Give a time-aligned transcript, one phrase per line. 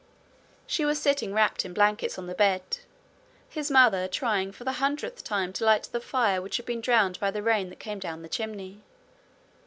[0.65, 2.77] She was sitting wrapped in blankets on the bed,
[3.47, 7.19] his mother trying for the hundredth time to light the fire which had been drowned
[7.19, 8.81] by the rain that came down the chimney.